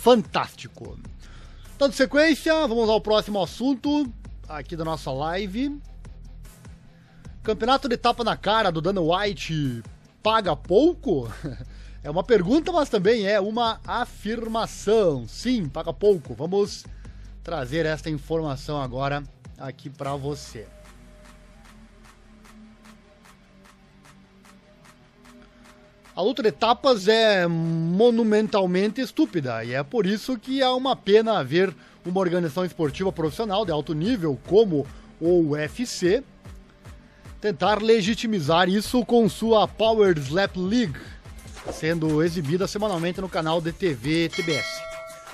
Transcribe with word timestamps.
fantástico. 0.00 0.98
Dando 1.78 1.92
sequência, 1.92 2.66
vamos 2.66 2.88
ao 2.88 3.00
próximo 3.00 3.42
assunto 3.42 4.10
aqui 4.48 4.74
da 4.74 4.84
nossa 4.84 5.12
live. 5.12 5.78
Campeonato 7.42 7.88
de 7.88 7.98
tapa 7.98 8.24
na 8.24 8.36
cara 8.36 8.70
do 8.70 8.80
Dana 8.80 9.00
White 9.00 9.82
paga 10.22 10.56
pouco? 10.56 11.30
É 12.02 12.10
uma 12.10 12.24
pergunta, 12.24 12.72
mas 12.72 12.88
também 12.88 13.26
é 13.26 13.38
uma 13.38 13.78
afirmação. 13.86 15.28
Sim, 15.28 15.68
paga 15.68 15.92
pouco. 15.92 16.32
Vamos 16.32 16.86
trazer 17.44 17.84
esta 17.84 18.08
informação 18.08 18.80
agora 18.80 19.22
aqui 19.58 19.90
para 19.90 20.16
você. 20.16 20.66
A 26.20 26.22
luta 26.22 26.42
de 26.42 26.52
tapas 26.52 27.08
é 27.08 27.46
monumentalmente 27.46 29.00
estúpida 29.00 29.64
e 29.64 29.72
é 29.72 29.82
por 29.82 30.04
isso 30.04 30.36
que 30.36 30.62
há 30.62 30.74
uma 30.74 30.94
pena 30.94 31.42
ver 31.42 31.74
uma 32.04 32.20
organização 32.20 32.62
esportiva 32.62 33.10
profissional 33.10 33.64
de 33.64 33.72
alto 33.72 33.94
nível 33.94 34.38
como 34.46 34.86
o 35.18 35.52
UFC 35.52 36.22
tentar 37.40 37.80
legitimizar 37.80 38.68
isso 38.68 39.02
com 39.06 39.26
sua 39.30 39.66
Power 39.66 40.18
Slap 40.18 40.58
League, 40.58 41.00
sendo 41.72 42.22
exibida 42.22 42.68
semanalmente 42.68 43.18
no 43.18 43.28
canal 43.30 43.58
de 43.58 43.72
TV 43.72 44.28
TBS. 44.28 44.68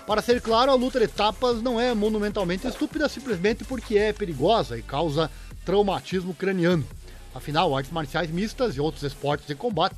Para 0.06 0.22
ser 0.22 0.40
claro, 0.40 0.70
a 0.70 0.76
luta 0.76 1.00
de 1.00 1.08
tapas 1.08 1.60
não 1.60 1.80
é 1.80 1.92
monumentalmente 1.94 2.64
estúpida 2.64 3.08
simplesmente 3.08 3.64
porque 3.64 3.98
é 3.98 4.12
perigosa 4.12 4.78
e 4.78 4.82
causa 4.82 5.32
traumatismo 5.64 6.32
craniano. 6.32 6.86
Afinal, 7.34 7.76
artes 7.76 7.90
marciais 7.90 8.30
mistas 8.30 8.76
e 8.76 8.80
outros 8.80 9.02
esportes 9.02 9.48
de 9.48 9.56
combate 9.56 9.96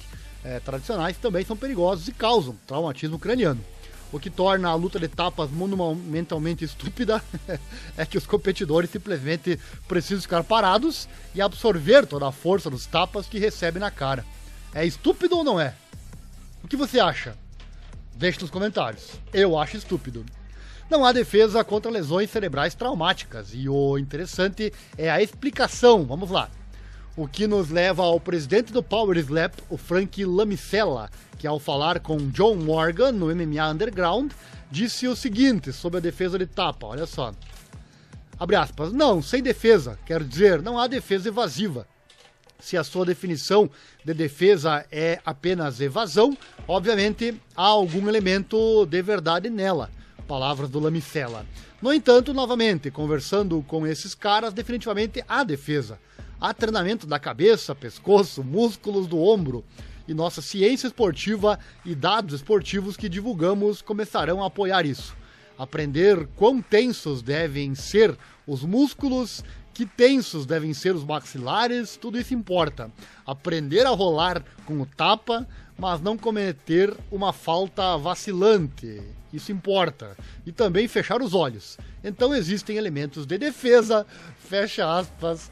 é, 0.48 0.59
tradicionais 0.61 1.19
também 1.19 1.45
são 1.45 1.55
perigosos 1.55 2.09
e 2.09 2.12
causam 2.12 2.56
traumatismo 2.66 3.19
craniano. 3.19 3.62
O 4.11 4.19
que 4.19 4.30
torna 4.30 4.70
a 4.70 4.75
luta 4.75 4.98
de 4.98 5.06
tapas 5.06 5.51
monumentalmente 5.51 6.65
estúpida 6.65 7.23
é 7.95 8.06
que 8.06 8.17
os 8.17 8.27
competidores 8.27 8.89
simplesmente 8.89 9.61
precisam 9.86 10.23
ficar 10.23 10.42
parados 10.42 11.06
e 11.34 11.42
absorver 11.42 12.06
toda 12.06 12.27
a 12.27 12.33
força 12.33 12.70
dos 12.70 12.86
tapas 12.86 13.27
que 13.27 13.39
recebem 13.39 13.78
na 13.78 13.91
cara. 13.91 14.25
É 14.75 14.86
estúpido 14.86 15.36
ou 15.36 15.45
não 15.45 15.61
é? 15.61 15.75
O 16.64 16.69
que 16.69 16.77
você 16.77 16.98
acha? 16.98 17.36
Deixe 18.14 18.41
nos 18.41 18.51
comentários. 18.51 19.11
Eu 19.34 19.58
acho 19.58 19.77
estúpido. 19.77 20.25
Não 20.89 21.05
há 21.05 21.12
defesa 21.12 21.62
contra 21.62 21.91
lesões 21.91 22.30
cerebrais 22.30 22.75
traumáticas 22.75 23.51
e 23.53 23.69
o 23.69 23.98
interessante 23.98 24.73
é 24.97 25.11
a 25.11 25.20
explicação. 25.20 26.06
Vamos 26.06 26.30
lá. 26.30 26.51
O 27.19 27.27
que 27.27 27.48
nos 27.48 27.69
leva 27.69 28.05
ao 28.05 28.20
presidente 28.20 28.72
do 28.72 28.80
Power 28.80 29.19
Slap, 29.19 29.52
o 29.69 29.77
Frank 29.77 30.24
Lamicella, 30.24 31.11
que 31.36 31.48
ao 31.48 31.58
falar 31.58 31.98
com 31.98 32.30
John 32.30 32.55
Morgan 32.55 33.11
no 33.11 33.34
MMA 33.34 33.70
Underground, 33.72 34.30
disse 34.70 35.08
o 35.08 35.16
seguinte 35.16 35.72
sobre 35.72 35.98
a 35.98 36.00
defesa 36.00 36.39
de 36.39 36.46
tapa, 36.46 36.86
olha 36.86 37.06
só. 37.06 37.34
Abre 38.39 38.55
aspas, 38.55 38.92
não, 38.92 39.20
sem 39.20 39.42
defesa, 39.42 39.98
quero 40.06 40.24
dizer, 40.24 40.62
não 40.62 40.78
há 40.78 40.86
defesa 40.86 41.27
evasiva. 41.27 41.89
Se 42.61 42.77
a 42.77 42.84
sua 42.84 43.05
definição 43.05 43.69
de 44.05 44.14
defesa 44.14 44.86
é 44.89 45.19
apenas 45.27 45.80
evasão, 45.80 46.39
obviamente 46.69 47.34
há 47.56 47.64
algum 47.64 48.08
elemento 48.08 48.86
de 48.86 49.02
verdade 49.02 49.50
nela. 49.50 49.91
Palavras 50.28 50.70
do 50.70 50.78
Lamicella. 50.78 51.44
No 51.83 51.92
entanto, 51.92 52.33
novamente, 52.33 52.92
conversando 52.92 53.61
com 53.66 53.84
esses 53.84 54.14
caras, 54.14 54.55
definitivamente 54.55 55.20
há 55.27 55.42
defesa. 55.42 55.98
Há 56.41 56.55
treinamento 56.55 57.05
da 57.05 57.19
cabeça, 57.19 57.75
pescoço, 57.75 58.44
músculos 58.44 59.08
do 59.08 59.19
ombro. 59.19 59.64
E 60.06 60.14
nossa 60.14 60.41
ciência 60.41 60.86
esportiva 60.86 61.58
e 61.84 61.97
dados 61.97 62.34
esportivos 62.34 62.97
que 62.97 63.08
divulgamos 63.08 63.83
começarão 63.83 64.42
a 64.42 64.47
apoiar 64.47 64.86
isso. 64.86 65.17
Aprender 65.58 66.28
quão 66.36 66.62
tensos 66.62 67.22
devem 67.22 67.75
ser 67.75 68.17
os 68.47 68.62
músculos, 68.62 69.42
que 69.75 69.84
tensos 69.84 70.47
devem 70.47 70.72
ser 70.72 70.95
os 70.95 71.03
maxilares, 71.03 71.97
tudo 71.97 72.18
isso 72.18 72.33
importa. 72.33 72.89
Aprender 73.27 73.84
a 73.84 73.90
rolar 73.90 74.45
com 74.64 74.80
o 74.80 74.86
tapa, 74.86 75.46
mas 75.77 76.01
não 76.01 76.17
cometer 76.17 76.96
uma 77.11 77.33
falta 77.33 77.96
vacilante. 77.96 79.02
Isso 79.33 79.51
importa. 79.51 80.17
E 80.46 80.52
também 80.52 80.86
fechar 80.86 81.20
os 81.20 81.34
olhos. 81.34 81.77
Então 82.02 82.33
existem 82.33 82.77
elementos 82.77 83.27
de 83.27 83.36
defesa, 83.36 84.07
fecha 84.39 84.98
aspas, 84.98 85.51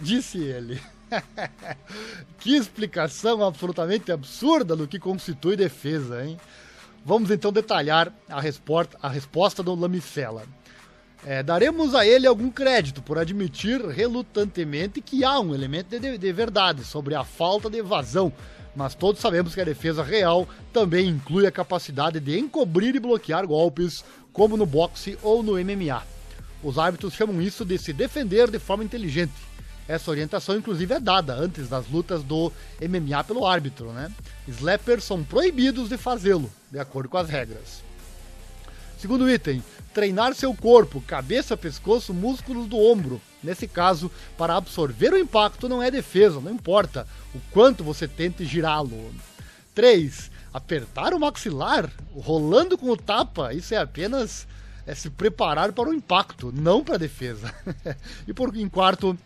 disse 0.00 0.38
ele. 0.38 0.80
que 2.38 2.54
explicação 2.54 3.42
absolutamente 3.42 4.12
absurda 4.12 4.76
do 4.76 4.86
que 4.86 4.98
constitui 4.98 5.56
defesa, 5.56 6.24
hein? 6.24 6.38
Vamos 7.04 7.30
então 7.30 7.50
detalhar 7.50 8.12
a, 8.28 8.40
resposta, 8.40 8.98
a 9.02 9.08
resposta 9.08 9.62
do 9.62 9.74
Lamicela. 9.74 10.44
É, 11.24 11.42
daremos 11.42 11.94
a 11.94 12.06
ele 12.06 12.26
algum 12.26 12.50
crédito 12.50 13.02
por 13.02 13.18
admitir 13.18 13.84
relutantemente 13.84 15.00
que 15.00 15.24
há 15.24 15.40
um 15.40 15.54
elemento 15.54 15.98
de, 15.98 16.18
de 16.18 16.32
verdade 16.32 16.84
sobre 16.84 17.14
a 17.14 17.24
falta 17.24 17.68
de 17.68 17.78
evasão, 17.78 18.32
mas 18.76 18.94
todos 18.94 19.20
sabemos 19.20 19.54
que 19.54 19.60
a 19.60 19.64
defesa 19.64 20.02
real 20.02 20.46
também 20.72 21.08
inclui 21.08 21.46
a 21.46 21.50
capacidade 21.50 22.20
de 22.20 22.38
encobrir 22.38 22.94
e 22.94 23.00
bloquear 23.00 23.46
golpes, 23.46 24.04
como 24.32 24.56
no 24.56 24.66
boxe 24.66 25.18
ou 25.22 25.42
no 25.42 25.54
MMA. 25.54 26.02
Os 26.62 26.78
árbitros 26.78 27.14
chamam 27.14 27.40
isso 27.40 27.64
de 27.64 27.78
se 27.78 27.92
defender 27.92 28.50
de 28.50 28.58
forma 28.58 28.84
inteligente. 28.84 29.47
Essa 29.88 30.10
orientação, 30.10 30.56
inclusive, 30.56 30.92
é 30.92 31.00
dada 31.00 31.34
antes 31.34 31.66
das 31.66 31.88
lutas 31.88 32.22
do 32.22 32.52
MMA 32.78 33.24
pelo 33.24 33.46
árbitro, 33.46 33.90
né? 33.90 34.12
Slappers 34.46 35.02
são 35.02 35.24
proibidos 35.24 35.88
de 35.88 35.96
fazê-lo, 35.96 36.52
de 36.70 36.78
acordo 36.78 37.08
com 37.08 37.16
as 37.16 37.30
regras. 37.30 37.82
Segundo 38.98 39.30
item, 39.30 39.62
treinar 39.94 40.34
seu 40.34 40.52
corpo, 40.54 41.00
cabeça, 41.00 41.56
pescoço, 41.56 42.12
músculos 42.12 42.66
do 42.66 42.76
ombro. 42.76 43.18
Nesse 43.42 43.66
caso, 43.66 44.10
para 44.36 44.56
absorver 44.56 45.14
o 45.14 45.18
impacto 45.18 45.68
não 45.68 45.82
é 45.82 45.90
defesa, 45.90 46.38
não 46.38 46.52
importa 46.52 47.06
o 47.34 47.40
quanto 47.50 47.82
você 47.82 48.06
tente 48.06 48.44
girá-lo. 48.44 49.10
3. 49.74 50.30
Apertar 50.52 51.14
o 51.14 51.20
maxilar, 51.20 51.90
rolando 52.14 52.76
com 52.76 52.90
o 52.90 52.96
tapa, 52.96 53.54
isso 53.54 53.72
é 53.72 53.78
apenas 53.78 54.46
é 54.84 54.94
se 54.94 55.10
preparar 55.10 55.72
para 55.72 55.90
o 55.90 55.94
impacto, 55.94 56.50
não 56.52 56.82
para 56.82 56.96
a 56.96 56.98
defesa. 56.98 57.54
e 58.26 58.32
por 58.32 58.56
em 58.56 58.68
quarto, 58.68 59.16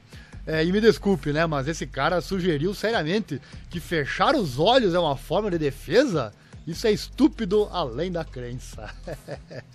é, 0.47 0.65
e 0.65 0.73
me 0.73 0.81
desculpe, 0.81 1.33
né? 1.33 1.47
Mas 1.47 1.69
esse 1.69 1.87
cara 1.87 2.21
sugeriu 2.21 2.75
seriamente 2.75 3.41
que 3.71 3.79
fechar 3.79 4.35
os 4.35 4.59
olhos 4.59 4.95
é 4.95 4.99
uma 4.99 5.17
forma 5.17 5.51
de 5.51 5.59
defesa? 5.59 6.33
Isso 6.67 6.87
é 6.87 6.93
estúpido 6.93 7.69
além 7.71 8.11
da 8.11 8.25
crença. 8.25 8.93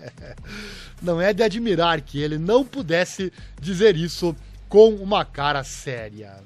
não 1.02 1.22
é 1.22 1.34
de 1.34 1.44
admirar 1.44 2.02
que 2.02 2.22
ele 2.22 2.38
não 2.38 2.66
pudesse 2.66 3.32
dizer 3.60 3.96
isso 3.96 4.36
com 4.68 4.90
uma 4.96 5.24
cara 5.24 5.64
séria. 5.64 6.38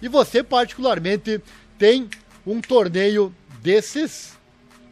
E 0.00 0.08
você, 0.08 0.42
particularmente, 0.42 1.42
tem 1.78 2.08
um 2.46 2.60
torneio 2.60 3.34
desses? 3.62 4.38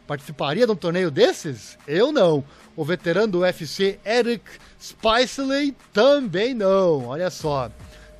Participaria 0.05 0.65
de 0.65 0.71
um 0.71 0.75
torneio 0.75 1.09
desses? 1.09 1.77
Eu 1.87 2.11
não. 2.11 2.43
O 2.75 2.85
veterano 2.85 3.31
do 3.31 3.39
UFC 3.39 3.99
Eric 4.05 4.43
Spicely 4.79 5.75
também 5.91 6.53
não. 6.53 7.07
Olha 7.07 7.29
só 7.29 7.71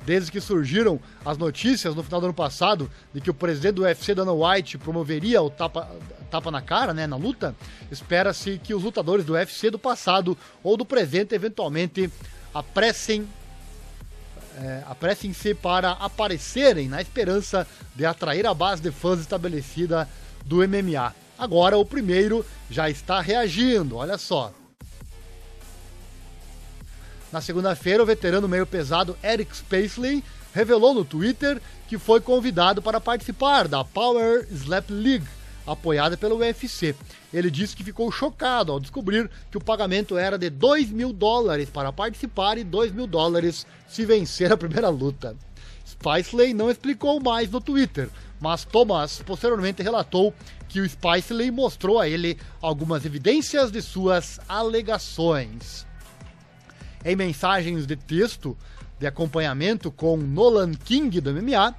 desde 0.04 0.30
que 0.30 0.40
surgiram 0.40 1.00
as 1.24 1.36
notícias 1.36 1.94
no 1.94 2.02
final 2.02 2.20
do 2.20 2.26
ano 2.26 2.34
passado 2.34 2.90
de 3.12 3.20
que 3.20 3.30
o 3.30 3.34
presidente 3.34 3.74
do 3.74 3.82
UFC, 3.82 4.14
Dana 4.14 4.32
White, 4.32 4.78
promoveria 4.78 5.42
o 5.42 5.50
tapa, 5.50 5.88
tapa 6.30 6.50
na 6.50 6.62
cara, 6.62 6.94
né, 6.94 7.06
na 7.06 7.16
luta, 7.16 7.54
espera-se 7.90 8.58
que 8.58 8.74
os 8.74 8.82
lutadores 8.82 9.24
do 9.24 9.34
UFC 9.34 9.70
do 9.70 9.78
passado 9.78 10.36
ou 10.62 10.76
do 10.76 10.84
presente 10.84 11.34
eventualmente 11.34 12.10
apressem 12.54 13.26
é, 14.56 14.82
apressem-se 14.86 15.54
para 15.54 15.92
aparecerem 15.92 16.88
na 16.88 17.00
esperança 17.00 17.66
de 17.94 18.04
atrair 18.04 18.46
a 18.46 18.52
base 18.52 18.82
de 18.82 18.90
fãs 18.90 19.20
estabelecida 19.20 20.08
do 20.44 20.56
MMA. 20.56 21.14
Agora 21.38 21.78
o 21.78 21.84
primeiro 21.84 22.44
já 22.68 22.90
está 22.90 23.20
reagindo, 23.20 23.96
olha 23.96 24.18
só. 24.18 24.52
Na 27.32 27.40
segunda-feira, 27.40 28.02
o 28.02 28.06
veterano 28.06 28.48
meio 28.48 28.66
pesado 28.66 29.16
Eric 29.22 29.56
Spacely 29.56 30.24
revelou 30.52 30.92
no 30.92 31.04
Twitter 31.04 31.60
que 31.86 31.96
foi 31.96 32.20
convidado 32.20 32.82
para 32.82 33.00
participar 33.00 33.68
da 33.68 33.84
Power 33.84 34.46
Slap 34.50 34.90
League, 34.90 35.26
apoiada 35.64 36.16
pelo 36.16 36.38
UFC. 36.38 36.94
Ele 37.32 37.48
disse 37.48 37.76
que 37.76 37.84
ficou 37.84 38.10
chocado 38.10 38.72
ao 38.72 38.80
descobrir 38.80 39.30
que 39.48 39.56
o 39.56 39.62
pagamento 39.62 40.18
era 40.18 40.36
de 40.36 40.50
2 40.50 40.90
mil 40.90 41.12
dólares 41.12 41.70
para 41.70 41.92
participar 41.92 42.58
e 42.58 42.64
2 42.64 42.92
mil 42.92 43.06
dólares 43.06 43.64
se 43.88 44.04
vencer 44.04 44.52
a 44.52 44.56
primeira 44.56 44.88
luta. 44.88 45.36
Spicely 45.86 46.52
não 46.52 46.70
explicou 46.70 47.20
mais 47.20 47.48
no 47.48 47.60
Twitter, 47.60 48.08
mas 48.40 48.64
Thomas 48.64 49.22
posteriormente 49.24 49.82
relatou 49.82 50.34
que 50.68 50.80
o 50.80 50.88
Spicely 50.88 51.50
mostrou 51.52 52.00
a 52.00 52.08
ele 52.08 52.38
algumas 52.60 53.04
evidências 53.04 53.70
de 53.70 53.82
suas 53.82 54.40
alegações. 54.48 55.89
Em 57.04 57.16
mensagens 57.16 57.86
de 57.86 57.96
texto 57.96 58.56
de 58.98 59.06
acompanhamento 59.06 59.90
com 59.90 60.16
Nolan 60.16 60.72
King 60.74 61.20
do 61.20 61.32
MMA, 61.32 61.74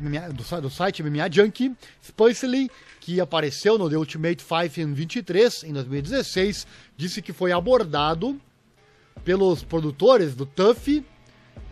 do, 0.00 0.60
do 0.60 0.70
site 0.70 1.02
MMA 1.02 1.30
Junkie, 1.30 1.74
Spicely, 2.02 2.70
que 3.00 3.20
apareceu 3.20 3.76
no 3.76 3.90
The 3.90 3.96
Ultimate 3.96 4.42
Fight 4.42 4.80
em 4.80 4.92
23, 4.92 5.64
em 5.64 5.72
2016, 5.72 6.66
disse 6.96 7.20
que 7.20 7.32
foi 7.32 7.50
abordado 7.50 8.40
pelos 9.24 9.62
produtores 9.62 10.34
do 10.34 10.46
TUF, 10.46 11.04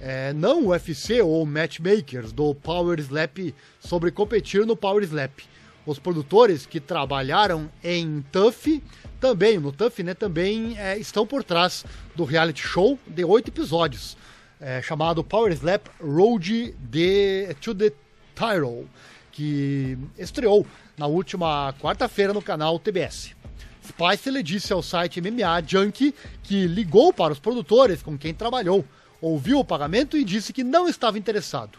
é, 0.01 0.33
não 0.33 0.67
UFC 0.67 1.21
ou 1.23 1.45
matchmakers 1.47 2.33
do 2.33 2.55
Power 2.55 2.99
Slap 2.99 3.55
sobre 3.81 4.11
competir 4.11 4.67
no 4.67 4.77
Power 4.77 5.03
Slap. 5.05 5.41
Os 5.89 5.99
produtores 5.99 6.67
que 6.67 6.81
trabalharam 6.81 7.71
em 7.83 8.23
TUF 8.31 8.83
também, 9.19 9.59
no 9.59 9.73
TUF, 9.73 10.03
né, 10.03 10.13
também 10.13 10.79
é, 10.79 10.99
estão 10.99 11.27
por 11.27 11.43
trás 11.43 11.83
do 12.15 12.25
reality 12.25 12.61
show 12.61 12.99
de 13.07 13.25
oito 13.25 13.49
episódios, 13.49 14.15
é, 14.61 14.83
chamado 14.83 15.25
Power 15.25 15.51
Slap 15.51 15.87
Road 15.99 16.77
de, 16.79 17.57
to 17.63 17.75
the 17.75 17.91
Tyrol, 18.35 18.85
que 19.33 19.97
estreou 20.19 20.67
na 20.95 21.07
última 21.07 21.73
quarta-feira 21.81 22.35
no 22.35 22.43
canal 22.43 22.79
TBS. 22.79 23.35
Spicer 23.83 24.43
disse 24.43 24.75
ao 24.75 24.83
site 24.83 25.23
MMA 25.23 25.63
Junkie 25.67 26.15
que 26.43 26.67
ligou 26.67 27.15
para 27.15 27.33
os 27.33 27.39
produtores 27.39 28.03
com 28.03 28.19
quem 28.19 28.35
trabalhou, 28.35 28.85
ouviu 29.23 29.59
o 29.59 29.65
pagamento 29.65 30.19
e 30.19 30.25
disse 30.25 30.53
que 30.53 30.63
não 30.63 30.87
estava 30.87 31.19
interessado. 31.19 31.79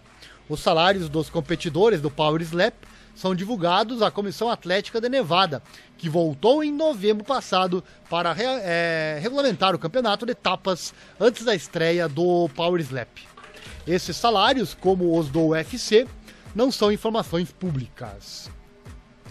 Os 0.49 0.61
salários 0.61 1.09
dos 1.09 1.29
competidores 1.29 2.01
do 2.01 2.09
Power 2.09 2.41
Slap 2.41 2.73
são 3.19 3.35
divulgados 3.35 4.01
à 4.01 4.09
Comissão 4.09 4.49
Atlética 4.49 5.01
de 5.01 5.09
Nevada, 5.09 5.61
que 5.97 6.07
voltou 6.07 6.63
em 6.63 6.71
novembro 6.71 7.21
passado 7.21 7.83
para 8.09 8.33
é, 8.39 9.19
regulamentar 9.21 9.75
o 9.75 9.79
campeonato 9.79 10.25
de 10.25 10.31
etapas 10.31 10.93
antes 11.19 11.43
da 11.43 11.53
estreia 11.53 12.07
do 12.07 12.47
Power 12.55 12.79
Slap. 12.79 13.09
Esses 13.85 14.15
salários, 14.15 14.73
como 14.73 15.19
os 15.19 15.27
do 15.27 15.47
UFC, 15.47 16.07
não 16.55 16.71
são 16.71 16.93
informações 16.93 17.51
públicas. 17.51 18.49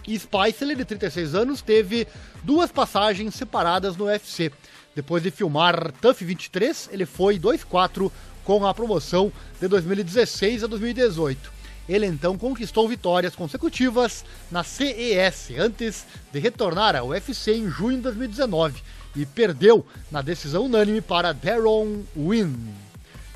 E 0.06 0.18
Spicer, 0.18 0.76
de 0.76 0.84
36 0.84 1.34
anos, 1.34 1.62
teve 1.62 2.06
duas 2.42 2.70
passagens 2.70 3.34
separadas 3.34 3.96
no 3.96 4.04
UFC. 4.04 4.52
Depois 4.94 5.22
de 5.22 5.30
filmar 5.30 5.92
Tough 5.92 6.18
23, 6.20 6.90
ele 6.92 7.06
foi 7.06 7.38
2-4 7.38 8.12
com 8.44 8.66
a 8.66 8.74
promoção 8.74 9.32
de 9.58 9.66
2016 9.66 10.64
a 10.64 10.66
2018. 10.66 11.57
Ele 11.88 12.06
então 12.06 12.36
conquistou 12.36 12.86
vitórias 12.88 13.34
consecutivas 13.34 14.24
na 14.50 14.62
CES 14.62 15.52
antes 15.58 16.04
de 16.30 16.38
retornar 16.38 16.94
ao 16.94 17.08
UFC 17.08 17.54
em 17.54 17.70
junho 17.70 17.96
de 17.96 18.02
2019 18.02 18.82
e 19.16 19.24
perdeu 19.24 19.86
na 20.10 20.20
decisão 20.20 20.66
unânime 20.66 21.00
para 21.00 21.32
Daron 21.32 22.02
Wynn. 22.16 22.54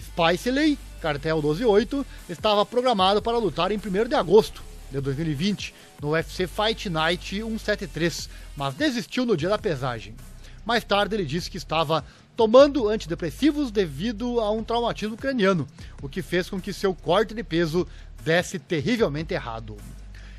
Spicely, 0.01 0.79
cartel 1.01 1.43
12-8, 1.43 2.05
estava 2.29 2.67
programado 2.67 3.23
para 3.23 3.39
lutar 3.39 3.73
em 3.73 3.79
1 3.79 4.09
de 4.09 4.15
agosto 4.15 4.63
de 4.91 5.01
2020 5.01 5.75
no 6.03 6.11
UFC 6.11 6.47
Fight 6.47 6.91
Night 6.91 7.37
173, 7.37 8.29
mas 8.55 8.75
desistiu 8.75 9.25
no 9.25 9.37
dia 9.37 9.49
da 9.49 9.59
pesagem. 9.59 10.15
Mais 10.65 10.85
tarde 10.85 11.17
ele 11.17 11.25
disse 11.25 11.51
que 11.51 11.57
estava 11.57 12.05
tomando 12.37 12.89
antidepressivos 12.89 13.71
devido 13.71 14.41
a 14.41 14.51
um 14.51 14.63
traumatismo 14.63 15.17
craniano, 15.17 15.67
o 16.01 16.09
que 16.09 16.23
fez 16.23 16.49
com 16.49 16.61
que 16.61 16.73
seu 16.73 16.95
corte 16.95 17.35
de 17.35 17.43
peso 17.43 17.87
desse 18.25 18.59
terrivelmente 18.59 19.35
errado. 19.35 19.77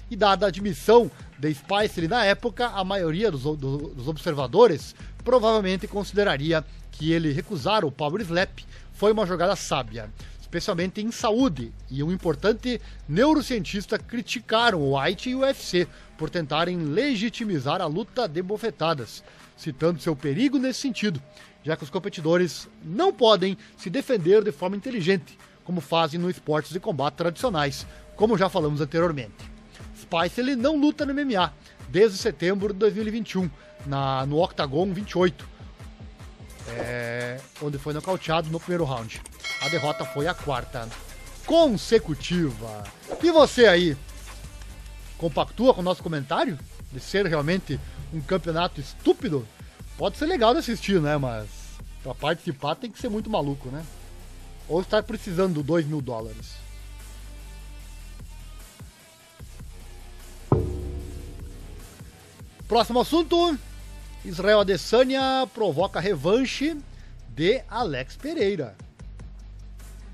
E 0.10 0.16
dada 0.16 0.46
a 0.46 0.50
admissão 0.50 1.10
de 1.40 1.54
Spicer 1.54 2.08
na 2.08 2.24
época, 2.24 2.68
a 2.68 2.84
maioria 2.84 3.32
dos, 3.32 3.44
dos 3.44 4.08
observadores 4.08 4.96
provavelmente 5.24 5.88
consideraria 5.88 6.64
que 6.92 7.12
ele 7.12 7.32
recusar 7.32 7.84
o 7.84 7.92
Power 7.92 8.22
Slap 8.22 8.60
foi 8.94 9.12
uma 9.12 9.26
jogada 9.26 9.56
sábia, 9.56 10.10
especialmente 10.40 11.02
em 11.02 11.12
saúde, 11.12 11.74
e 11.90 12.04
um 12.04 12.12
importante 12.12 12.80
neurocientista 13.10 13.98
criticaram 13.98 14.80
o 14.80 15.00
White 15.00 15.30
e 15.30 15.36
o 15.36 15.40
UFC 15.40 15.88
por 16.18 16.30
tentarem 16.30 16.78
legitimizar 16.78 17.82
a 17.82 17.88
luta 17.88 18.28
de 18.28 18.42
bofetadas, 18.42 19.24
citando 19.58 20.00
seu 20.00 20.16
perigo 20.16 20.60
nesse 20.60 20.82
sentido, 20.82 21.22
já 21.64 21.76
que 21.76 21.84
os 21.84 21.90
competidores 21.90 22.70
não 22.84 23.12
podem 23.12 23.58
se 23.78 23.90
defender 23.90 24.44
de 24.44 24.52
forma 24.52 24.76
inteligente, 24.76 25.38
como 25.64 25.82
fazem 25.82 26.20
nos 26.20 26.32
esportes 26.32 26.72
de 26.72 26.80
combate 26.80 27.16
tradicionais, 27.16 27.86
como 28.16 28.38
já 28.38 28.50
falamos 28.50 28.82
anteriormente. 28.82 29.52
Spice 30.00 30.42
ele 30.42 30.56
não 30.56 30.78
luta 30.78 31.06
no 31.06 31.14
MMA 31.14 31.54
desde 31.90 32.18
setembro 32.18 32.74
de 32.74 32.80
2021, 32.80 33.50
na, 33.86 34.26
no 34.26 34.42
Octagon 34.42 34.92
28, 34.92 35.48
é, 36.70 37.40
onde 37.62 37.78
foi 37.78 37.94
nocauteado 37.94 38.50
no 38.50 38.60
primeiro 38.60 38.84
round. 38.84 39.22
A 39.62 39.70
derrota 39.70 40.06
foi 40.06 40.28
a 40.28 40.34
quarta 40.34 40.88
consecutiva. 41.46 42.84
E 43.22 43.32
você 43.32 43.66
aí, 43.66 43.98
compactua 45.18 45.74
com 45.74 45.82
o 45.82 45.84
nosso 45.84 46.04
comentário 46.04 46.58
de 46.92 47.00
ser 47.00 47.26
realmente 47.26 47.80
um 48.14 48.22
campeonato 48.22 48.80
estúpido? 48.80 49.48
Pode 49.98 50.18
ser 50.18 50.26
legal 50.26 50.54
de 50.54 50.60
assistir, 50.60 51.00
né? 51.00 51.18
Mas 51.18 51.48
para 52.02 52.14
participar 52.14 52.76
tem 52.76 52.92
que 52.92 53.00
ser 53.00 53.10
muito 53.10 53.30
maluco, 53.30 53.70
né? 53.70 53.84
Ou 54.74 54.82
estar 54.82 55.04
precisando 55.04 55.62
de 55.62 55.68
2 55.68 55.86
mil 55.86 56.02
dólares. 56.02 56.56
Próximo 62.68 63.00
assunto. 63.00 63.56
Israel 64.26 64.62
Adesanya 64.62 65.48
provoca 65.54 66.00
revanche 66.00 66.76
de 67.30 67.62
Alex 67.70 68.16
Pereira. 68.16 68.76